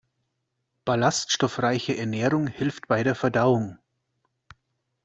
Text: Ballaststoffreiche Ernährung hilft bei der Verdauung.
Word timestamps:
Ballaststoffreiche 0.83 1.95
Ernährung 1.95 2.47
hilft 2.47 2.87
bei 2.87 3.03
der 3.03 3.13
Verdauung. 3.13 3.77